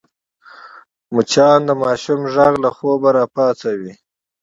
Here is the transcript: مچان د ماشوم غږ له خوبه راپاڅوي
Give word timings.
مچان 1.13 1.59
د 1.67 1.71
ماشوم 1.81 2.21
غږ 2.33 2.53
له 2.63 2.69
خوبه 2.75 3.09
راپاڅوي 3.17 3.93